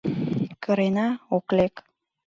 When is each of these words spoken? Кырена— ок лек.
Кырена— 0.63 1.07
ок 1.37 1.47
лек. 1.57 1.75